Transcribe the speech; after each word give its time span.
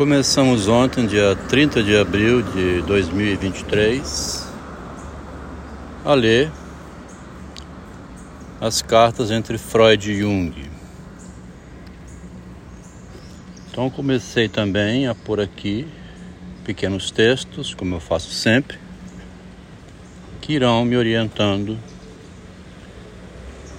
Começamos 0.00 0.66
ontem, 0.66 1.06
dia 1.06 1.36
30 1.36 1.82
de 1.82 1.94
abril 1.94 2.40
de 2.40 2.80
2023, 2.86 4.48
a 6.02 6.14
ler 6.14 6.50
as 8.58 8.80
cartas 8.80 9.30
entre 9.30 9.58
Freud 9.58 10.10
e 10.10 10.20
Jung. 10.20 10.54
Então 13.70 13.90
comecei 13.90 14.48
também 14.48 15.06
a 15.06 15.14
pôr 15.14 15.38
aqui 15.38 15.86
pequenos 16.64 17.10
textos, 17.10 17.74
como 17.74 17.96
eu 17.96 18.00
faço 18.00 18.30
sempre, 18.30 18.78
que 20.40 20.54
irão 20.54 20.82
me 20.82 20.96
orientando 20.96 21.78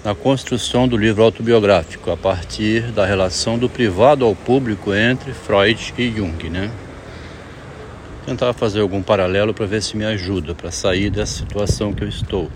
na 0.03 0.15
construção 0.15 0.87
do 0.87 0.97
livro 0.97 1.23
autobiográfico, 1.23 2.09
a 2.09 2.17
partir 2.17 2.91
da 2.91 3.05
relação 3.05 3.57
do 3.57 3.69
privado 3.69 4.25
ao 4.25 4.35
público 4.35 4.93
entre 4.93 5.31
Freud 5.31 5.93
e 5.97 6.11
Jung, 6.11 6.49
né? 6.49 6.71
Tentar 8.25 8.53
fazer 8.53 8.81
algum 8.81 9.01
paralelo 9.01 9.53
para 9.53 9.65
ver 9.65 9.81
se 9.81 9.95
me 9.95 10.05
ajuda 10.05 10.55
para 10.55 10.71
sair 10.71 11.09
dessa 11.09 11.39
situação 11.39 11.93
que 11.93 12.03
eu 12.03 12.07
estou 12.07 12.49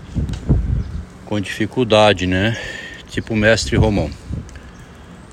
com 1.24 1.40
dificuldade, 1.40 2.26
né? 2.26 2.56
Tipo 3.08 3.34
o 3.34 3.36
mestre 3.36 3.76
Romão. 3.76 4.10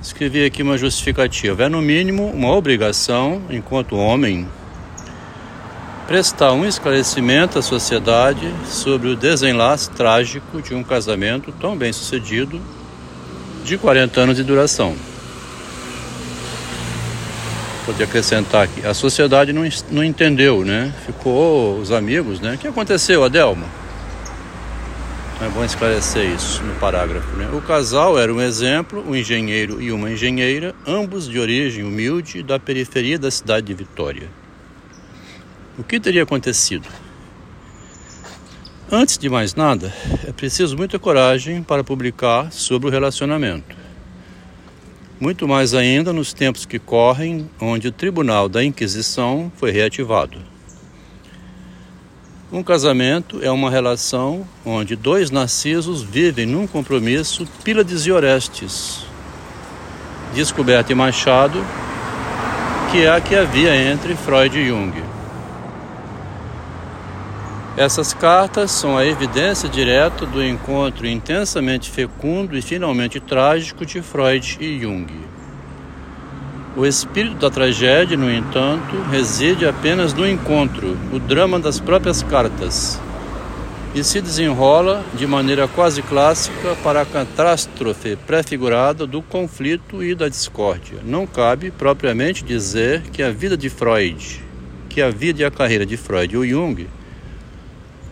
Escrevi 0.02 0.46
aqui 0.46 0.62
uma 0.62 0.78
justificativa. 0.78 1.64
É 1.64 1.70
no 1.70 1.82
mínimo 1.82 2.28
uma 2.28 2.52
obrigação, 2.54 3.42
enquanto 3.50 3.96
homem, 3.96 4.48
prestar 6.08 6.52
um 6.54 6.66
esclarecimento 6.66 7.58
à 7.58 7.62
sociedade 7.62 8.54
sobre 8.66 9.10
o 9.10 9.16
desenlace 9.16 9.90
trágico 9.90 10.62
de 10.62 10.74
um 10.74 10.84
casamento 10.84 11.52
tão 11.54 11.78
bem 11.78 11.94
sucedido 11.94 12.62
de 13.64 13.78
40 13.78 14.22
anos 14.22 14.36
de 14.36 14.44
duração. 14.44 14.96
Podia 17.86 18.06
acrescentar 18.06 18.64
aqui, 18.64 18.86
a 18.86 18.94
sociedade 18.94 19.52
não, 19.52 19.68
não 19.92 20.04
entendeu, 20.04 20.64
né? 20.64 20.94
Ficou 21.06 21.80
os 21.80 21.92
amigos, 21.92 22.40
né? 22.40 22.56
O 22.56 22.58
que 22.58 22.68
aconteceu, 22.68 23.24
Adelmo? 23.24 23.66
É 25.42 25.50
bom 25.50 25.66
esclarecer 25.66 26.30
isso 26.30 26.64
no 26.64 26.74
parágrafo. 26.76 27.36
Né? 27.36 27.50
O 27.52 27.60
casal 27.60 28.18
era 28.18 28.34
um 28.34 28.40
exemplo, 28.40 29.04
um 29.06 29.14
engenheiro 29.14 29.82
e 29.82 29.92
uma 29.92 30.10
engenheira, 30.10 30.74
ambos 30.88 31.28
de 31.28 31.38
origem 31.38 31.84
humilde 31.84 32.42
da 32.42 32.58
periferia 32.58 33.20
da 33.20 33.30
cidade 33.30 33.68
de 33.68 33.74
Vitória. 33.74 34.43
O 35.76 35.84
que 35.84 36.00
teria 36.00 36.22
acontecido? 36.22 36.88
Antes 38.92 39.18
de 39.18 39.28
mais 39.28 39.56
nada, 39.56 39.92
é 40.24 40.32
preciso 40.32 40.78
muita 40.78 41.00
coragem 41.00 41.64
para 41.64 41.84
publicar 41.84 42.52
sobre 42.52 42.88
o 42.88 42.92
relacionamento. 42.92 43.76
Muito 45.20 45.48
mais 45.48 45.74
ainda 45.74 46.14
nos 46.14 46.32
tempos 46.32 46.64
que 46.64 46.78
correm, 46.78 47.50
onde 47.60 47.88
o 47.88 47.92
Tribunal 47.92 48.48
da 48.48 48.64
Inquisição 48.64 49.52
foi 49.56 49.72
reativado. 49.72 50.38
Um 52.52 52.62
casamento 52.62 53.40
é 53.42 53.50
uma 53.50 53.72
relação 53.72 54.48
onde 54.64 54.96
dois 54.96 55.32
narcisos 55.32 56.04
vivem 56.04 56.46
num 56.46 56.68
compromisso 56.68 57.48
Pílades 57.64 58.06
e 58.06 58.12
Orestes, 58.12 59.08
descoberta 60.36 60.92
em 60.92 60.96
Machado, 60.96 61.66
que 62.92 63.06
é 63.06 63.10
a 63.10 63.20
que 63.20 63.36
havia 63.36 63.76
entre 63.76 64.16
Freud 64.16 64.56
e 64.56 64.68
Jung. 64.68 65.13
Essas 67.76 68.14
cartas 68.14 68.70
são 68.70 68.96
a 68.96 69.04
evidência 69.04 69.68
direta 69.68 70.28
do 70.28 70.44
encontro 70.46 71.08
intensamente 71.08 71.90
fecundo 71.90 72.56
e 72.56 72.62
finalmente 72.62 73.20
trágico 73.20 73.84
de 73.84 74.00
Freud 74.00 74.58
e 74.62 74.80
Jung. 74.80 75.08
O 76.78 76.86
espírito 76.86 77.36
da 77.38 77.50
tragédia, 77.50 78.16
no 78.16 78.32
entanto, 78.32 78.96
reside 79.10 79.66
apenas 79.66 80.14
no 80.14 80.28
encontro, 80.28 80.96
o 81.12 81.18
drama 81.18 81.60
das 81.60 81.80
próprias 81.80 82.22
cartas, 82.22 83.02
e 83.96 84.04
se 84.04 84.22
desenrola 84.22 85.04
de 85.16 85.26
maneira 85.26 85.68
quase 85.68 86.04
clássica 86.04 86.76
para 86.84 87.02
a 87.02 87.06
catástrofe 87.06 88.16
prefigurada 88.16 89.08
do 89.08 89.24
conflito 89.24 90.04
e 90.04 90.14
da 90.14 90.30
discórdia. 90.30 91.00
Não 91.04 91.26
cabe 91.26 91.72
propriamente 91.72 92.44
dizer 92.44 93.02
que 93.12 93.24
a 93.24 93.32
vida 93.32 93.58
de 93.58 93.70
Freud, 93.70 94.44
que 94.90 95.02
a 95.02 95.10
vida 95.10 95.42
e 95.42 95.46
a 95.46 95.50
carreira 95.50 95.88
de 95.88 95.98
Freud 95.98 96.38
ou 96.38 96.46
Jung 96.46 96.88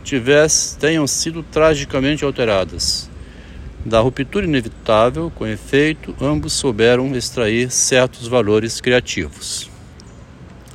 tivesse, 0.03 0.77
tenham 0.77 1.07
sido 1.07 1.43
tragicamente 1.43 2.25
alteradas. 2.25 3.09
Da 3.85 3.99
ruptura 3.99 4.45
inevitável, 4.45 5.31
com 5.33 5.47
efeito, 5.47 6.15
ambos 6.21 6.53
souberam 6.53 7.15
extrair 7.15 7.71
certos 7.71 8.27
valores 8.27 8.79
criativos. 8.79 9.69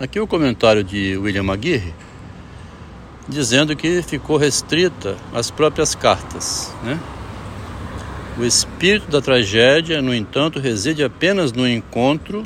Aqui 0.01 0.19
o 0.19 0.27
comentário 0.27 0.83
de 0.83 1.17
William 1.17 1.51
Aguirre, 1.53 1.95
dizendo 3.29 3.77
que 3.77 4.03
ficou 4.03 4.37
restrita 4.37 5.17
às 5.33 5.51
próprias 5.51 5.95
cartas. 5.95 6.75
Né? 6.83 6.99
O 8.39 8.45
espírito 8.45 9.11
da 9.11 9.21
tragédia, 9.21 10.03
no 10.03 10.15
entanto, 10.15 10.59
reside 10.59 11.03
apenas 11.03 11.53
no 11.53 11.67
encontro, 11.67 12.45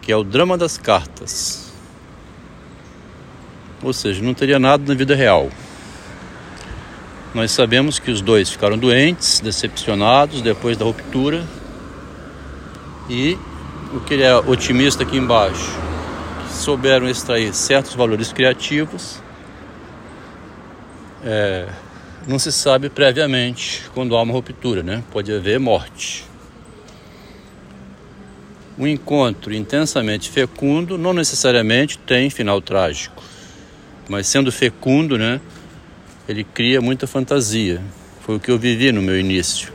que 0.00 0.10
é 0.10 0.16
o 0.16 0.24
drama 0.24 0.56
das 0.56 0.78
cartas. 0.78 1.69
Ou 3.82 3.92
seja, 3.92 4.22
não 4.22 4.34
teria 4.34 4.58
nada 4.58 4.84
na 4.86 4.94
vida 4.94 5.14
real. 5.14 5.50
Nós 7.34 7.50
sabemos 7.52 7.98
que 7.98 8.10
os 8.10 8.20
dois 8.20 8.50
ficaram 8.50 8.76
doentes, 8.76 9.40
decepcionados 9.40 10.42
depois 10.42 10.76
da 10.76 10.84
ruptura. 10.84 11.46
E 13.08 13.38
o 13.94 14.00
que 14.00 14.14
ele 14.14 14.22
é 14.22 14.36
otimista 14.36 15.02
aqui 15.02 15.16
embaixo, 15.16 15.72
souberam 16.50 17.08
extrair 17.08 17.54
certos 17.54 17.94
valores 17.94 18.32
criativos. 18.32 19.22
É, 21.24 21.66
não 22.26 22.38
se 22.38 22.52
sabe 22.52 22.90
previamente 22.90 23.82
quando 23.94 24.16
há 24.16 24.22
uma 24.22 24.32
ruptura, 24.32 24.82
né? 24.82 25.02
Pode 25.10 25.32
haver 25.32 25.58
morte. 25.58 26.26
Um 28.78 28.86
encontro 28.86 29.54
intensamente 29.54 30.28
fecundo 30.30 30.98
não 30.98 31.12
necessariamente 31.12 31.98
tem 31.98 32.28
final 32.28 32.60
trágico 32.60 33.22
mas 34.10 34.26
sendo 34.26 34.50
fecundo, 34.50 35.16
né, 35.16 35.40
ele 36.28 36.42
cria 36.42 36.80
muita 36.80 37.06
fantasia. 37.06 37.80
Foi 38.22 38.34
o 38.34 38.40
que 38.40 38.50
eu 38.50 38.58
vivi 38.58 38.90
no 38.90 39.00
meu 39.00 39.16
início. 39.18 39.72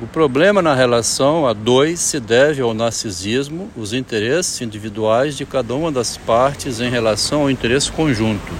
O 0.00 0.06
problema 0.06 0.62
na 0.62 0.74
relação 0.74 1.46
a 1.46 1.52
dois 1.52 2.00
se 2.00 2.18
deve 2.18 2.62
ao 2.62 2.72
narcisismo, 2.72 3.70
os 3.76 3.92
interesses 3.92 4.58
individuais 4.62 5.36
de 5.36 5.44
cada 5.44 5.74
uma 5.74 5.92
das 5.92 6.16
partes 6.16 6.80
em 6.80 6.88
relação 6.88 7.42
ao 7.42 7.50
interesse 7.50 7.92
conjunto. 7.92 8.54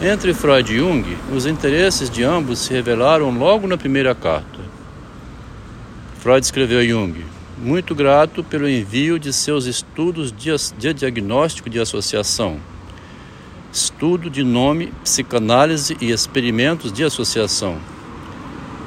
Entre 0.00 0.32
Freud 0.32 0.72
e 0.72 0.78
Jung, 0.78 1.16
os 1.30 1.44
interesses 1.44 2.08
de 2.08 2.24
ambos 2.24 2.60
se 2.60 2.72
revelaram 2.72 3.30
logo 3.30 3.66
na 3.66 3.76
primeira 3.76 4.14
carta. 4.14 4.60
Freud 6.20 6.42
escreveu 6.42 6.80
a 6.80 6.84
Jung: 6.84 7.33
muito 7.58 7.94
grato 7.94 8.42
pelo 8.42 8.68
envio 8.68 9.18
de 9.18 9.32
seus 9.32 9.66
estudos 9.66 10.32
de 10.32 10.94
diagnóstico 10.94 11.70
de 11.70 11.78
associação, 11.78 12.58
estudo 13.72 14.28
de 14.28 14.42
nome, 14.42 14.92
psicanálise 15.02 15.96
e 16.00 16.10
experimentos 16.10 16.92
de 16.92 17.04
associação. 17.04 17.78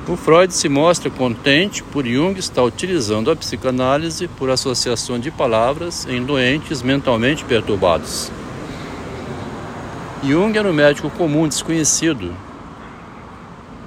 O 0.08 0.16
Freud 0.16 0.54
se 0.54 0.70
mostra 0.70 1.10
contente 1.10 1.84
por 1.84 2.06
Jung 2.06 2.40
estar 2.40 2.64
utilizando 2.64 3.30
a 3.30 3.36
psicanálise 3.36 4.28
por 4.28 4.50
associação 4.50 5.20
de 5.20 5.30
palavras 5.30 6.08
em 6.08 6.24
doentes 6.24 6.82
mentalmente 6.82 7.44
perturbados. 7.44 8.32
Jung 10.24 10.58
era 10.58 10.70
um 10.70 10.74
médico 10.74 11.10
comum 11.10 11.48
desconhecido 11.48 12.34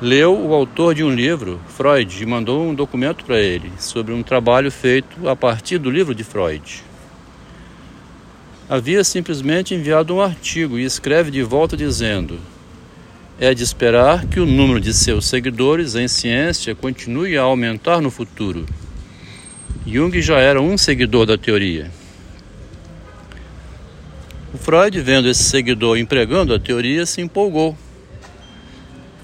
leu 0.01 0.35
o 0.35 0.55
autor 0.55 0.95
de 0.95 1.05
um 1.05 1.15
livro, 1.15 1.61
Freud, 1.69 2.23
e 2.23 2.27
mandou 2.27 2.67
um 2.67 2.75
documento 2.75 3.23
para 3.25 3.39
ele 3.39 3.71
sobre 3.79 4.15
um 4.15 4.23
trabalho 4.23 4.71
feito 4.71 5.29
a 5.29 5.37
partir 5.37 5.77
do 5.77 5.91
livro 5.91 6.15
de 6.15 6.25
Freud. 6.25 6.83
Havia 8.67 9.05
simplesmente 9.05 9.75
enviado 9.75 10.15
um 10.15 10.21
artigo 10.21 10.79
e 10.79 10.85
escreve 10.85 11.31
de 11.31 11.43
volta 11.43 11.77
dizendo: 11.77 12.39
É 13.39 13.53
de 13.53 13.63
esperar 13.63 14.25
que 14.27 14.41
o 14.41 14.47
número 14.47 14.81
de 14.81 14.95
seus 14.95 15.27
seguidores 15.27 15.95
em 15.95 16.09
ciência 16.09 16.75
continue 16.75 17.37
a 17.37 17.43
aumentar 17.43 18.01
no 18.01 18.11
futuro. 18.11 18.65
Jung 19.87 20.19
já 20.23 20.39
era 20.39 20.63
um 20.63 20.79
seguidor 20.79 21.27
da 21.27 21.37
teoria. 21.37 21.91
O 24.55 24.59
Freud, 24.59 24.99
vendo 25.01 25.29
esse 25.29 25.43
seguidor 25.43 25.99
empregando 25.99 26.55
a 26.55 26.59
teoria, 26.59 27.05
se 27.05 27.21
empolgou 27.21 27.77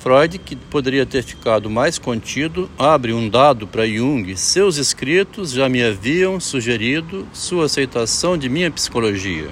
Freud, 0.07 0.39
que 0.39 0.55
poderia 0.55 1.05
ter 1.05 1.25
ficado 1.25 1.69
mais 1.69 1.99
contido, 1.99 2.71
abre 2.79 3.13
um 3.13 3.29
dado 3.29 3.67
para 3.67 3.85
Jung. 3.85 4.37
Seus 4.37 4.77
escritos 4.77 5.51
já 5.51 5.69
me 5.69 5.83
haviam 5.83 6.39
sugerido 6.39 7.27
sua 7.33 7.65
aceitação 7.65 8.39
de 8.39 8.49
minha 8.49 8.71
psicologia. 8.71 9.49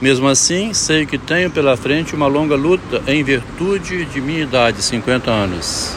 Mesmo 0.00 0.28
assim, 0.28 0.72
sei 0.72 1.04
que 1.04 1.18
tenho 1.18 1.50
pela 1.50 1.76
frente 1.76 2.14
uma 2.14 2.28
longa 2.28 2.54
luta 2.54 3.02
em 3.08 3.24
virtude 3.24 4.04
de 4.04 4.20
minha 4.20 4.42
idade, 4.44 4.80
50 4.80 5.28
anos. 5.28 5.96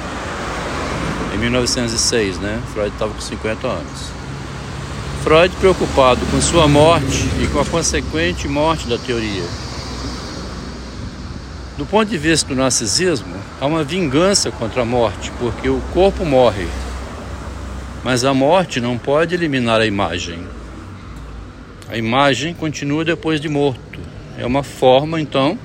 1906, 1.38 2.40
né? 2.40 2.60
Freud 2.74 2.92
estava 2.92 3.14
com 3.14 3.22
50 3.22 3.68
anos. 3.68 4.10
Freud 5.24 5.56
preocupado 5.58 6.26
com 6.32 6.42
sua 6.42 6.68
morte 6.68 7.30
e 7.40 7.48
com 7.50 7.60
a 7.60 7.66
consequente 7.66 8.48
morte 8.48 8.88
da 8.88 8.98
teoria. 8.98 9.71
Do 11.82 11.88
ponto 11.88 12.08
de 12.08 12.16
vista 12.16 12.48
do 12.48 12.54
narcisismo, 12.54 13.34
há 13.60 13.66
uma 13.66 13.84
vingança 13.84 14.52
contra 14.52 14.84
a 14.84 14.86
morte, 14.86 15.32
porque 15.40 15.68
o 15.68 15.82
corpo 15.92 16.24
morre, 16.24 16.68
mas 18.04 18.24
a 18.24 18.36
morte 18.36 18.80
não 18.80 19.00
pode 19.00 19.34
eliminar 19.34 19.82
a 19.82 19.86
imagem. 19.88 20.46
A 21.90 21.98
imagem 21.98 22.54
continua 22.54 23.04
depois 23.04 23.42
de 23.42 23.50
morto. 23.50 24.00
É 24.38 24.46
uma 24.46 24.62
forma, 24.62 25.20
então, 25.20 25.58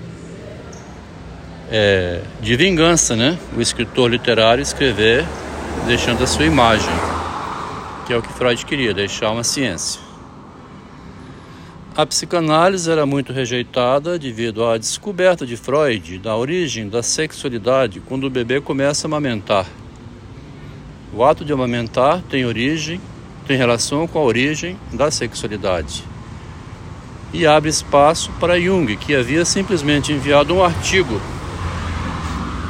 é, 1.71 2.23
de 2.41 2.57
vingança, 2.57 3.15
né? 3.15 3.39
O 3.55 3.61
escritor 3.61 4.11
literário 4.11 4.63
escrever 4.63 5.23
deixando 5.87 6.25
a 6.25 6.27
sua 6.27 6.47
imagem, 6.47 6.95
que 8.07 8.15
é 8.15 8.17
o 8.17 8.23
que 8.23 8.33
Freud 8.33 8.65
queria, 8.65 8.95
deixar 8.95 9.33
uma 9.33 9.45
ciência. 9.45 10.06
A 11.97 12.05
psicanálise 12.05 12.91
era 12.91 13.07
muito 13.07 13.33
rejeitada 13.33 14.19
devido 14.19 14.65
à 14.67 14.77
descoberta 14.77 15.47
de 15.47 15.57
Freud 15.57 16.19
da 16.19 16.37
origem 16.37 16.91
da 16.91 17.03
sexualidade 17.03 18.01
quando 18.01 18.25
o 18.25 18.31
bebê 18.31 18.61
começa 18.61 19.07
a 19.07 19.09
amamentar. 19.09 19.67
O 21.15 21.25
ato 21.25 21.43
de 21.43 21.55
amamentar 21.55 22.21
tem 22.29 22.45
origem, 22.45 23.01
tem 23.47 23.57
relação 23.57 24.07
com 24.07 24.19
a 24.19 24.23
origem 24.23 24.77
da 24.93 25.11
sexualidade. 25.11 26.05
E 27.33 27.47
abre 27.47 27.71
espaço 27.71 28.31
para 28.39 28.61
Jung, 28.61 28.95
que 28.97 29.15
havia 29.15 29.45
simplesmente 29.47 30.13
enviado 30.13 30.55
um 30.55 30.63
artigo 30.63 31.19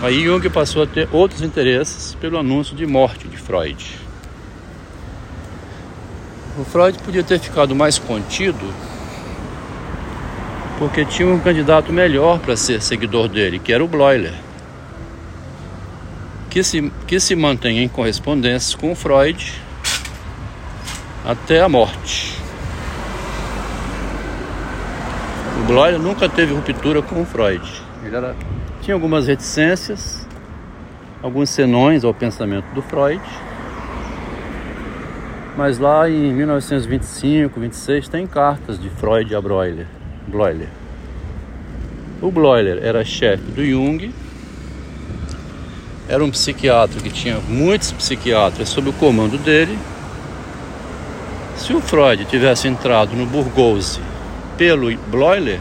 Aí 0.02 0.23
Jung 0.23 0.49
passou 0.50 0.82
a 0.82 0.87
ter 0.87 1.08
outros 1.11 1.40
interesses 1.40 2.14
pelo 2.20 2.38
anúncio 2.38 2.76
de 2.76 2.87
morte 2.87 3.26
de 3.26 3.37
Freud. 3.37 3.99
O 6.58 6.64
Freud 6.64 6.99
podia 6.99 7.25
ter 7.25 7.40
ficado 7.40 7.75
mais 7.75 7.99
contido 7.99 8.73
porque 10.78 11.05
tinha 11.05 11.28
um 11.28 11.38
candidato 11.38 11.93
melhor 11.93 12.38
para 12.38 12.56
ser 12.56 12.82
seguidor 12.82 13.28
dele, 13.28 13.58
que 13.58 13.73
era 13.73 13.84
o 13.84 13.88
Bloiler, 13.88 14.34
que 16.50 16.62
se, 16.62 16.93
que 17.06 17.19
se 17.19 17.34
mantém 17.34 17.78
em 17.78 17.88
correspondência 17.88 18.78
com 18.78 18.94
Freud 18.94 19.52
até 21.25 21.61
a 21.61 21.69
morte. 21.69 22.38
O 25.61 25.64
Bloiler 25.67 25.99
nunca 25.99 26.28
teve 26.28 26.55
ruptura 26.55 27.02
com 27.02 27.25
Freud. 27.25 27.82
Ele 28.05 28.14
era 28.14 28.37
tinha 28.87 28.94
algumas 28.94 29.26
reticências, 29.26 30.25
alguns 31.20 31.50
senões 31.50 32.05
ao 32.05 32.14
pensamento 32.14 32.67
do 32.73 32.81
Freud. 32.81 33.20
Mas 35.56 35.81
lá 35.81 36.08
em 36.08 36.32
1925, 36.32 37.58
26 37.58 38.08
tem 38.08 38.26
cartas 38.28 38.78
de 38.78 38.88
Freud 38.88 39.34
a 39.34 39.40
Broiler, 39.40 39.88
Bloiler. 40.26 40.69
O 42.20 42.31
Bloiler 42.31 42.78
era 42.82 43.05
chefe 43.05 43.44
do 43.44 43.64
Jung, 43.64 44.12
era 46.08 46.25
um 46.25 46.31
psiquiatra 46.31 47.00
que 47.00 47.11
tinha 47.11 47.38
muitos 47.40 47.93
psiquiatras 47.93 48.69
sob 48.69 48.90
o 48.90 48.93
comando 48.93 49.37
dele. 49.38 49.78
Se 51.56 51.73
o 51.73 51.81
Freud 51.81 52.25
tivesse 52.26 52.69
entrado 52.69 53.17
no 53.17 53.26
Burgose 53.26 54.00
pelo 54.56 54.94
Bloiler, 55.08 55.58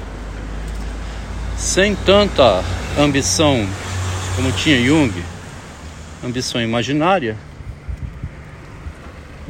sem 1.58 1.96
tanta 1.96 2.64
ambição 3.00 3.68
como 4.36 4.52
tinha 4.52 4.78
Jung, 4.78 5.14
ambição 6.24 6.62
imaginária. 6.62 7.38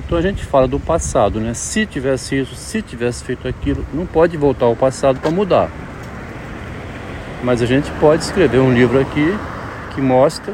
Então 0.06 0.20
a 0.20 0.22
gente 0.22 0.46
fala 0.46 0.68
do 0.68 0.80
passado, 0.80 1.40
né? 1.40 1.56
Se 1.56 1.84
tivesse 1.86 2.40
isso, 2.40 2.54
se 2.56 2.82
tivesse 2.82 3.24
feito 3.24 3.48
aquilo, 3.48 3.84
não 3.92 4.06
pode 4.06 4.38
voltar 4.38 4.68
ao 4.68 4.76
passado 4.76 5.20
para 5.20 5.32
mudar. 5.32 5.70
Mas 7.44 7.62
a 7.62 7.66
gente 7.66 7.90
pode 8.00 8.24
escrever 8.24 8.60
um 8.60 8.72
livro 8.72 9.00
aqui 9.00 9.36
que 9.96 10.02
mostra, 10.02 10.54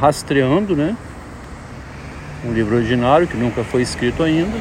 rastreando, 0.00 0.74
né? 0.74 0.96
Um 2.44 2.52
livro 2.52 2.74
originário 2.74 3.28
que 3.28 3.36
nunca 3.36 3.62
foi 3.62 3.82
escrito 3.82 4.22
ainda, 4.22 4.58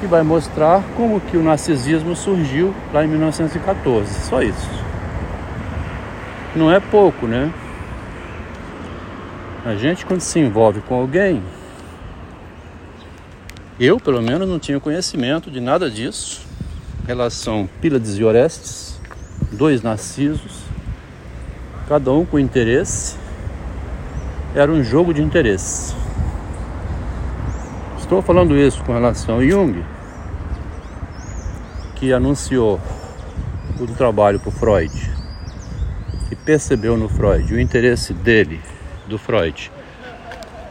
que 0.00 0.06
vai 0.06 0.22
mostrar 0.22 0.82
como 0.96 1.20
que 1.20 1.36
o 1.36 1.42
narcisismo 1.42 2.16
surgiu 2.16 2.74
lá 2.92 3.04
em 3.04 3.08
1914. 3.08 4.28
Só 4.28 4.42
isso 4.42 4.80
não 6.54 6.72
é 6.72 6.80
pouco, 6.80 7.26
né? 7.26 7.52
A 9.64 9.74
gente 9.74 10.04
quando 10.04 10.20
se 10.20 10.40
envolve 10.40 10.80
com 10.80 10.94
alguém, 10.94 11.42
eu 13.80 13.98
pelo 13.98 14.22
menos 14.22 14.48
não 14.48 14.58
tinha 14.58 14.78
conhecimento 14.78 15.50
de 15.50 15.58
nada 15.60 15.90
disso. 15.90 16.46
Relação 17.06 17.68
Pílades 17.80 18.18
e 18.18 18.22
Orestes, 18.22 19.00
dois 19.50 19.82
narcisos, 19.82 20.62
cada 21.88 22.12
um 22.12 22.24
com 22.24 22.38
interesse. 22.38 23.16
Era 24.54 24.70
um 24.70 24.84
jogo 24.84 25.14
de 25.14 25.22
interesse. 25.22 25.94
Estou 27.98 28.20
falando 28.20 28.56
isso 28.56 28.84
com 28.84 28.92
relação 28.92 29.38
a 29.38 29.44
Jung, 29.44 29.84
que 31.96 32.12
anunciou 32.12 32.80
o 33.80 33.86
trabalho 33.86 34.38
para 34.38 34.52
Freud 34.52 35.20
percebeu 36.44 36.96
no 36.96 37.08
Freud 37.08 37.54
o 37.54 37.60
interesse 37.60 38.12
dele, 38.12 38.60
do 39.06 39.18
Freud, 39.18 39.70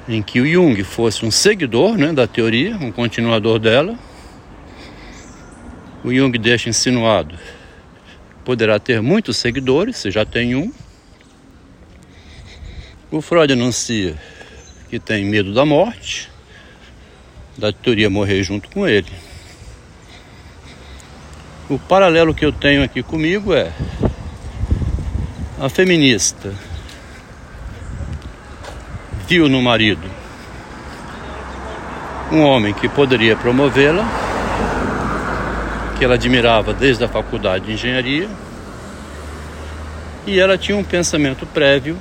em 0.10 0.22
que 0.22 0.42
o 0.42 0.46
Jung 0.46 0.84
fosse 0.84 1.26
um 1.26 1.32
seguidor 1.32 1.98
né, 1.98 2.12
da 2.12 2.28
teoria, 2.28 2.76
um 2.76 2.92
continuador 2.92 3.60
dela, 3.60 3.98
o 6.04 6.14
Jung 6.14 6.38
deixa 6.38 6.68
insinuado 6.68 7.38
poderá 8.50 8.80
ter 8.80 9.00
muitos 9.00 9.38
seguidores, 9.38 9.98
se 9.98 10.10
já 10.10 10.26
tem 10.26 10.56
um. 10.56 10.74
O 13.12 13.22
Freud 13.22 13.54
anuncia 13.54 14.18
que 14.90 15.00
tem 15.00 15.24
medo 15.24 15.54
da 15.54 15.64
morte, 15.64 16.32
da 17.56 17.72
teoria 17.72 18.10
morrer 18.10 18.42
junto 18.42 18.68
com 18.72 18.88
ele. 18.88 19.12
O 21.70 21.78
paralelo 21.78 22.34
que 22.34 22.44
eu 22.44 22.52
tenho 22.52 22.84
aqui 22.84 23.04
comigo 23.04 23.54
é 23.54 23.72
a 25.60 25.70
feminista 25.70 26.52
viu 29.30 29.48
no 29.48 29.62
marido 29.62 30.10
um 32.32 32.42
homem 32.42 32.74
que 32.74 32.90
poderia 32.90 33.36
promovê-la, 33.36 34.04
que 35.96 36.04
ela 36.04 36.16
admirava 36.16 36.74
desde 36.74 37.04
a 37.04 37.08
faculdade 37.08 37.66
de 37.66 37.74
engenharia, 37.74 38.28
e 40.26 40.40
ela 40.40 40.58
tinha 40.58 40.76
um 40.76 40.84
pensamento 40.84 41.46
prévio 41.46 41.96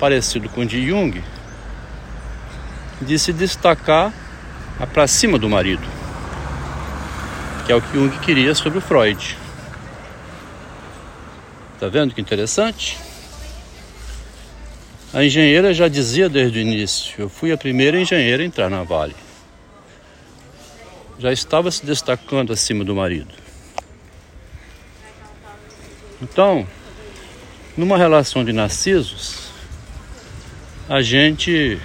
parecido 0.00 0.48
com 0.48 0.62
o 0.62 0.66
de 0.66 0.88
Jung, 0.88 1.22
de 3.02 3.18
se 3.18 3.30
destacar 3.30 4.10
para 4.94 5.06
cima 5.06 5.38
do 5.38 5.50
marido, 5.50 5.86
que 7.66 7.72
é 7.72 7.76
o 7.76 7.82
que 7.82 7.92
Jung 7.92 8.18
queria 8.20 8.54
sobre 8.54 8.78
o 8.78 8.82
Freud. 8.82 9.36
Tá 11.78 11.88
vendo 11.88 12.14
que 12.14 12.22
interessante? 12.22 13.07
A 15.12 15.24
engenheira 15.24 15.72
já 15.72 15.88
dizia 15.88 16.28
desde 16.28 16.58
o 16.58 16.62
início: 16.62 17.14
eu 17.18 17.28
fui 17.28 17.50
a 17.50 17.56
primeira 17.56 17.98
engenheira 17.98 18.42
a 18.42 18.46
entrar 18.46 18.68
na 18.68 18.82
Vale. 18.82 19.16
Já 21.18 21.32
estava 21.32 21.70
se 21.70 21.84
destacando 21.84 22.52
acima 22.52 22.84
do 22.84 22.94
marido. 22.94 23.34
Então, 26.20 26.66
numa 27.76 27.96
relação 27.96 28.44
de 28.44 28.52
narcisos, 28.52 29.50
a 30.88 31.00
gente 31.00 31.78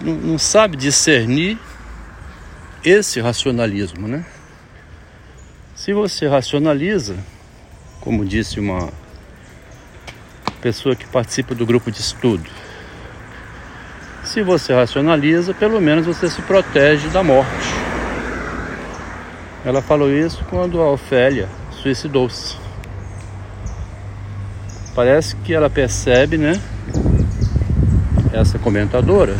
não, 0.00 0.38
sabe 0.38 0.76
discernir 0.76 1.58
esse 2.84 3.20
racionalismo, 3.20 4.08
né? 4.08 4.26
Se 5.74 5.92
você 5.92 6.26
racionaliza, 6.26 7.16
como 8.00 8.24
disse 8.24 8.58
uma 8.58 8.92
pessoa 10.62 10.94
que 10.94 11.04
participa 11.08 11.56
do 11.56 11.66
grupo 11.66 11.90
de 11.90 12.00
estudo. 12.00 12.48
Se 14.22 14.42
você 14.42 14.72
racionaliza, 14.72 15.52
pelo 15.52 15.80
menos 15.80 16.06
você 16.06 16.30
se 16.30 16.40
protege 16.42 17.08
da 17.08 17.20
morte. 17.20 17.50
Ela 19.64 19.82
falou 19.82 20.10
isso 20.10 20.44
quando 20.48 20.80
a 20.80 20.88
Ofélia 20.88 21.48
suicidou-se. 21.82 22.56
Parece 24.94 25.34
que 25.36 25.52
ela 25.52 25.68
percebe, 25.68 26.38
né? 26.38 26.60
Essa 28.32 28.58
comentadora, 28.58 29.36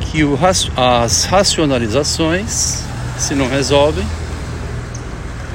que 0.00 0.22
o, 0.22 0.38
as 0.76 1.24
racionalizações, 1.24 2.84
se 3.18 3.34
não 3.34 3.48
resolvem, 3.48 4.06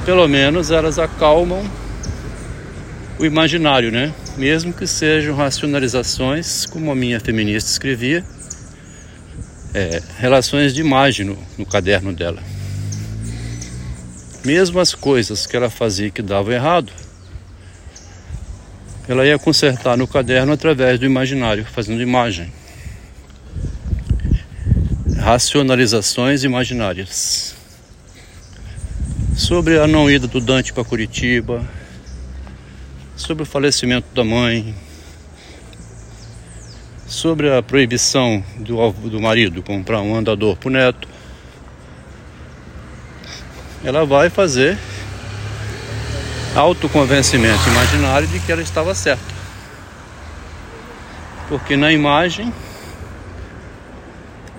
pelo 0.04 0.28
menos 0.28 0.70
elas 0.70 0.98
acalmam 0.98 1.79
o 3.20 3.26
imaginário, 3.26 3.92
né? 3.92 4.14
mesmo 4.38 4.72
que 4.72 4.86
sejam 4.86 5.36
racionalizações, 5.36 6.64
como 6.64 6.90
a 6.90 6.94
minha 6.94 7.20
feminista 7.20 7.70
escrevia, 7.70 8.24
é, 9.74 10.02
relações 10.18 10.72
de 10.72 10.80
imagem 10.80 11.26
no, 11.26 11.38
no 11.58 11.66
caderno 11.66 12.14
dela. 12.14 12.42
Mesmo 14.42 14.80
as 14.80 14.94
coisas 14.94 15.46
que 15.46 15.54
ela 15.54 15.68
fazia 15.68 16.10
que 16.10 16.22
davam 16.22 16.50
errado, 16.50 16.90
ela 19.06 19.26
ia 19.26 19.38
consertar 19.38 19.98
no 19.98 20.08
caderno 20.08 20.54
através 20.54 20.98
do 20.98 21.04
imaginário, 21.04 21.66
fazendo 21.66 22.00
imagem. 22.00 22.50
Racionalizações 25.18 26.42
imaginárias. 26.42 27.54
Sobre 29.36 29.78
a 29.78 29.86
não 29.86 30.10
ida 30.10 30.26
do 30.26 30.40
Dante 30.40 30.72
para 30.72 30.84
Curitiba, 30.84 31.68
sobre 33.20 33.42
o 33.42 33.46
falecimento 33.46 34.06
da 34.14 34.24
mãe, 34.24 34.74
sobre 37.06 37.54
a 37.54 37.62
proibição 37.62 38.42
do, 38.56 38.90
do 38.92 39.20
marido 39.20 39.62
comprar 39.62 40.00
um 40.00 40.16
andador 40.16 40.56
para 40.56 40.68
o 40.68 40.72
neto. 40.72 41.06
Ela 43.84 44.06
vai 44.06 44.30
fazer 44.30 44.78
autoconvencimento 46.56 47.68
imaginário 47.68 48.26
de 48.26 48.40
que 48.40 48.50
ela 48.50 48.62
estava 48.62 48.94
certa. 48.94 49.22
Porque 51.46 51.76
na 51.76 51.92
imagem, 51.92 52.52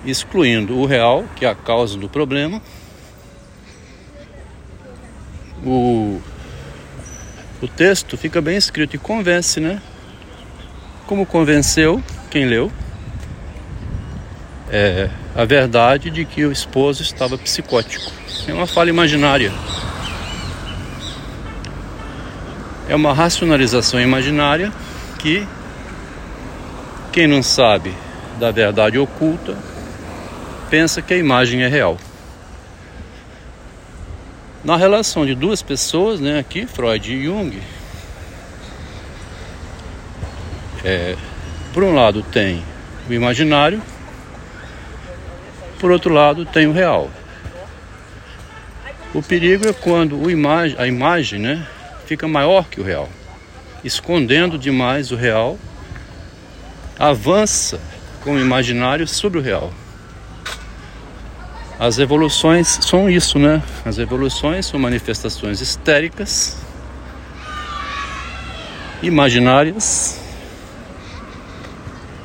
excluindo 0.04 0.78
o 0.78 0.86
real, 0.86 1.24
que 1.34 1.44
é 1.44 1.48
a 1.48 1.54
causa 1.54 1.98
do 1.98 2.08
problema, 2.08 2.62
o, 5.64 6.20
o 7.62 7.68
texto 7.68 8.16
fica 8.16 8.40
bem 8.40 8.56
escrito 8.56 8.96
e 8.96 8.98
convence, 8.98 9.60
né? 9.60 9.80
Como 11.06 11.24
convenceu 11.24 12.02
quem 12.28 12.44
leu 12.44 12.72
é, 14.68 15.08
a 15.36 15.44
verdade 15.44 16.10
de 16.10 16.24
que 16.24 16.44
o 16.44 16.50
esposo 16.50 17.02
estava 17.02 17.38
psicótico. 17.38 18.10
É 18.48 18.52
uma 18.52 18.66
fala 18.66 18.90
imaginária. 18.90 19.52
É 22.88 22.96
uma 22.96 23.12
racionalização 23.12 24.00
imaginária 24.00 24.72
que 25.18 25.46
quem 27.12 27.28
não 27.28 27.42
sabe 27.42 27.94
da 28.40 28.50
verdade 28.50 28.98
oculta 28.98 29.56
pensa 30.68 31.00
que 31.00 31.14
a 31.14 31.18
imagem 31.18 31.62
é 31.62 31.68
real. 31.68 31.96
Na 34.64 34.76
relação 34.76 35.26
de 35.26 35.34
duas 35.34 35.60
pessoas, 35.60 36.20
né, 36.20 36.38
aqui 36.38 36.66
Freud 36.66 37.12
e 37.12 37.24
Jung, 37.24 37.60
é, 40.84 41.16
por 41.74 41.82
um 41.82 41.92
lado 41.92 42.22
tem 42.22 42.62
o 43.10 43.12
imaginário, 43.12 43.82
por 45.80 45.90
outro 45.90 46.14
lado 46.14 46.46
tem 46.46 46.68
o 46.68 46.72
real. 46.72 47.10
O 49.12 49.20
perigo 49.20 49.68
é 49.68 49.72
quando 49.72 50.16
o 50.16 50.30
imagem, 50.30 50.76
a 50.78 50.86
imagem 50.86 51.40
né, 51.40 51.66
fica 52.06 52.28
maior 52.28 52.68
que 52.68 52.80
o 52.80 52.84
real, 52.84 53.08
escondendo 53.82 54.56
demais 54.56 55.10
o 55.10 55.16
real, 55.16 55.58
avança 56.96 57.80
com 58.22 58.34
o 58.34 58.40
imaginário 58.40 59.08
sobre 59.08 59.40
o 59.40 59.42
real. 59.42 59.72
As 61.82 61.98
evoluções 61.98 62.78
são 62.80 63.10
isso, 63.10 63.40
né? 63.40 63.60
As 63.84 63.98
evoluções 63.98 64.66
são 64.66 64.78
manifestações 64.78 65.60
histéricas, 65.60 66.56
imaginárias, 69.02 70.20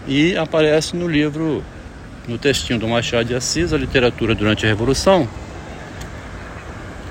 e 0.08 0.38
aparece 0.38 0.96
no 0.96 1.08
livro, 1.08 1.64
no 2.28 2.38
textinho 2.38 2.78
do 2.78 2.88
Machado 2.88 3.26
de 3.26 3.34
Assis, 3.34 3.74
a 3.74 3.78
literatura 3.80 4.36
durante 4.36 4.64
a 4.64 4.70
Revolução, 4.70 5.28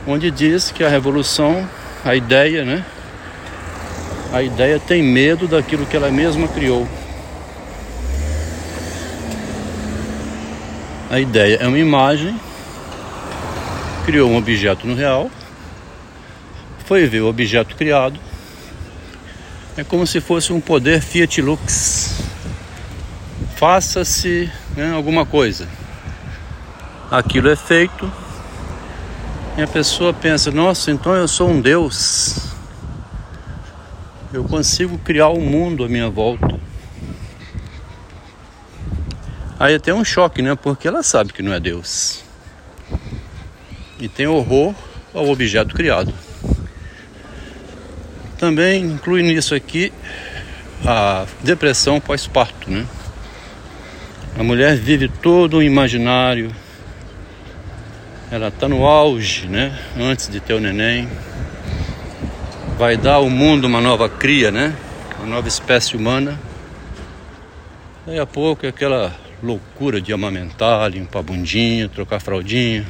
onde 0.06 0.30
diz 0.30 0.70
que 0.70 0.84
a 0.84 0.88
revolução, 0.88 1.68
a 2.04 2.14
ideia, 2.14 2.64
né? 2.64 2.84
A 4.32 4.40
ideia 4.40 4.78
tem 4.78 5.02
medo 5.02 5.48
daquilo 5.48 5.84
que 5.84 5.96
ela 5.96 6.12
mesma 6.12 6.46
criou. 6.46 6.86
A 11.10 11.20
ideia 11.20 11.56
é 11.56 11.66
uma 11.66 11.78
imagem, 11.78 12.38
criou 14.04 14.30
um 14.30 14.36
objeto 14.36 14.86
no 14.86 14.94
real, 14.94 15.30
foi 16.84 17.06
ver 17.06 17.20
o 17.20 17.28
objeto 17.28 17.76
criado, 17.76 18.18
é 19.76 19.84
como 19.84 20.06
se 20.06 20.20
fosse 20.20 20.52
um 20.52 20.60
poder 20.60 21.00
Fiat 21.00 21.40
Lux 21.42 22.16
faça-se 23.56 24.52
né, 24.76 24.92
alguma 24.92 25.24
coisa. 25.24 25.66
Aquilo 27.10 27.48
é 27.48 27.56
feito 27.56 28.10
e 29.56 29.62
a 29.62 29.66
pessoa 29.66 30.12
pensa: 30.12 30.50
nossa, 30.50 30.90
então 30.90 31.14
eu 31.14 31.26
sou 31.26 31.48
um 31.48 31.60
Deus. 31.60 32.54
Eu 34.32 34.44
consigo 34.44 34.98
criar 34.98 35.28
o 35.28 35.38
um 35.38 35.40
mundo 35.40 35.84
à 35.84 35.88
minha 35.88 36.10
volta. 36.10 36.65
Aí 39.58 39.74
até 39.74 39.92
um 39.92 40.04
choque, 40.04 40.42
né? 40.42 40.54
Porque 40.54 40.86
ela 40.86 41.02
sabe 41.02 41.32
que 41.32 41.42
não 41.42 41.52
é 41.52 41.58
Deus. 41.58 42.22
E 43.98 44.06
tem 44.08 44.26
horror 44.26 44.74
ao 45.14 45.28
objeto 45.30 45.74
criado. 45.74 46.12
Também 48.38 48.84
inclui 48.84 49.22
nisso 49.22 49.54
aqui 49.54 49.90
a 50.84 51.24
depressão 51.42 51.98
pós-parto, 51.98 52.70
né? 52.70 52.86
A 54.38 54.42
mulher 54.42 54.76
vive 54.76 55.08
todo 55.08 55.56
um 55.56 55.62
imaginário. 55.62 56.54
Ela 58.30 58.48
está 58.48 58.68
no 58.68 58.84
auge, 58.84 59.46
né? 59.46 59.78
Antes 59.98 60.28
de 60.28 60.38
ter 60.38 60.52
o 60.52 60.60
neném. 60.60 61.08
Vai 62.76 62.98
dar 62.98 63.14
ao 63.14 63.30
mundo 63.30 63.64
uma 63.64 63.80
nova 63.80 64.06
cria, 64.06 64.50
né? 64.50 64.76
Uma 65.18 65.36
nova 65.36 65.48
espécie 65.48 65.96
humana. 65.96 66.38
Daí 68.06 68.18
a 68.18 68.26
pouco 68.26 68.66
aquela 68.66 69.14
loucura 69.42 70.00
de 70.00 70.12
amamentar, 70.12 70.90
limpar 70.90 71.20
a 71.20 71.22
bundinha, 71.22 71.88
trocar 71.88 72.16
a 72.16 72.20
fraldinha. 72.20 72.86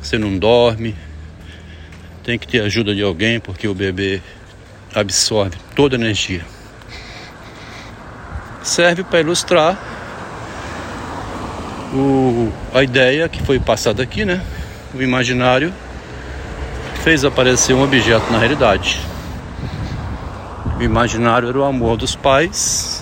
Você 0.00 0.18
não 0.18 0.38
dorme. 0.38 0.94
Tem 2.24 2.38
que 2.38 2.46
ter 2.46 2.62
ajuda 2.62 2.94
de 2.94 3.02
alguém 3.02 3.40
porque 3.40 3.66
o 3.66 3.74
bebê 3.74 4.20
absorve 4.94 5.56
toda 5.74 5.96
a 5.96 5.98
energia. 5.98 6.44
Serve 8.62 9.02
para 9.04 9.20
ilustrar 9.20 9.78
o, 11.94 12.52
a 12.74 12.82
ideia 12.82 13.28
que 13.28 13.42
foi 13.42 13.58
passada 13.58 14.02
aqui, 14.02 14.24
né? 14.24 14.44
O 14.94 15.02
imaginário 15.02 15.72
fez 17.02 17.24
aparecer 17.24 17.74
um 17.74 17.82
objeto 17.82 18.30
na 18.30 18.38
realidade. 18.38 19.00
O 20.78 20.82
imaginário 20.82 21.48
era 21.48 21.58
o 21.58 21.64
amor 21.64 21.96
dos 21.96 22.14
pais. 22.14 22.99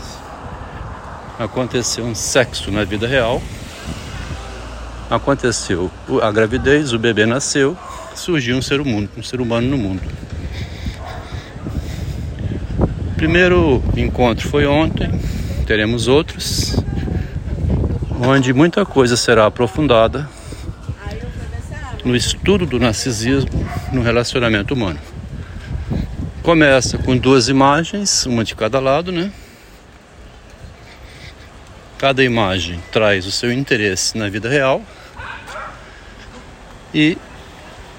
Aconteceu 1.38 2.04
um 2.04 2.16
sexo 2.16 2.72
na 2.72 2.82
vida 2.82 3.06
real. 3.06 3.40
Aconteceu 5.08 5.88
a 6.20 6.32
gravidez, 6.32 6.92
o 6.92 6.98
bebê 6.98 7.26
nasceu, 7.26 7.76
surgiu 8.16 8.56
um 8.56 8.62
ser 8.62 8.80
humano, 8.80 9.08
um 9.16 9.22
ser 9.22 9.40
humano 9.40 9.68
no 9.68 9.78
mundo. 9.78 10.02
O 12.80 13.14
primeiro 13.14 13.80
encontro 13.96 14.48
foi 14.48 14.66
ontem, 14.66 15.08
teremos 15.64 16.08
outros 16.08 16.76
onde 18.20 18.52
muita 18.52 18.84
coisa 18.84 19.16
será 19.16 19.46
aprofundada 19.46 20.28
no 22.04 22.16
estudo 22.16 22.66
do 22.66 22.80
narcisismo 22.80 23.64
no 23.92 24.02
relacionamento 24.02 24.74
humano. 24.74 24.98
Começa 26.42 26.98
com 26.98 27.16
duas 27.16 27.48
imagens, 27.48 28.26
uma 28.26 28.42
de 28.42 28.56
cada 28.56 28.80
lado, 28.80 29.12
né? 29.12 29.30
Cada 31.98 32.22
imagem 32.22 32.80
traz 32.92 33.26
o 33.26 33.32
seu 33.32 33.52
interesse 33.52 34.16
na 34.16 34.28
vida 34.28 34.48
real. 34.48 34.80
E 36.94 37.18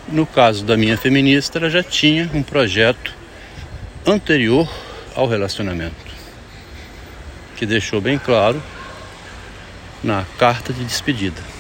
no 0.07 0.25
caso 0.25 0.63
da 0.63 0.77
minha 0.77 0.97
feminista, 0.97 1.59
ela 1.59 1.69
já 1.69 1.83
tinha 1.83 2.29
um 2.33 2.41
projeto 2.41 3.13
anterior 4.07 4.67
ao 5.15 5.27
relacionamento, 5.27 5.93
que 7.57 7.65
deixou 7.65 7.99
bem 7.99 8.17
claro 8.17 8.63
na 10.01 10.25
carta 10.37 10.71
de 10.71 10.83
despedida. 10.85 11.58